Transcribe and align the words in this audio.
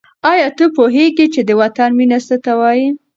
آیا 0.31 0.47
ته 0.57 0.65
پوهېږې 0.75 1.27
چې 1.33 1.41
د 1.45 1.49
وطن 1.61 1.89
مینه 1.97 2.19
څه 2.27 2.35
ته 2.43 2.51
وايي؟ 2.59 2.87